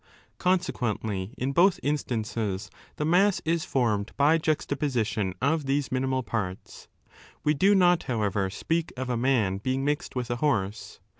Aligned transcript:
Consequently, 0.39 1.35
in 1.37 1.51
both 1.51 1.79
instances 1.83 2.71
the 2.95 3.05
mass 3.05 3.39
is 3.45 3.65
formed 3.65 4.13
by 4.17 4.39
juxtaposition 4.39 5.35
of 5.43 5.67
these 5.67 5.91
minimal 5.91 6.23
parts. 6.23 6.87
We 7.43 7.53
do 7.53 7.75
not, 7.75 8.01
however, 8.09 8.49
speak 8.49 8.91
of 8.97 9.09
a 9.09 9.13
20 9.13 9.21
man 9.21 9.57
being 9.59 9.85
mixed 9.85 10.15
with 10.15 10.31
a 10.31 10.37
horse. 10.37 10.99